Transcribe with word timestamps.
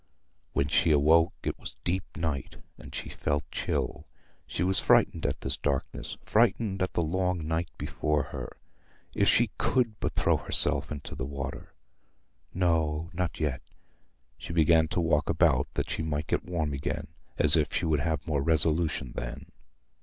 When 0.53 0.67
she 0.67 0.89
awoke 0.89 1.33
it 1.43 1.59
was 1.59 1.75
deep 1.83 2.03
night, 2.17 2.55
and 2.79 2.95
she 2.95 3.07
felt 3.07 3.43
chill. 3.51 4.07
She 4.47 4.63
was 4.63 4.79
frightened 4.79 5.27
at 5.27 5.41
this 5.41 5.57
darkness—frightened 5.57 6.81
at 6.81 6.93
the 6.93 7.03
long 7.03 7.47
night 7.47 7.69
before 7.77 8.23
her. 8.31 8.57
If 9.13 9.27
she 9.27 9.51
could 9.59 9.99
but 9.99 10.15
throw 10.15 10.37
herself 10.37 10.91
into 10.91 11.13
the 11.13 11.27
water! 11.27 11.75
No, 12.51 13.11
not 13.13 13.39
yet. 13.39 13.61
She 14.39 14.53
began 14.53 14.87
to 14.87 14.99
walk 14.99 15.29
about 15.29 15.67
that 15.75 15.91
she 15.91 16.01
might 16.01 16.25
get 16.25 16.43
warm 16.45 16.73
again, 16.73 17.09
as 17.37 17.55
if 17.55 17.71
she 17.71 17.85
would 17.85 17.99
have 17.99 18.25
more 18.25 18.41
resolution 18.41 19.11
then. 19.13 19.51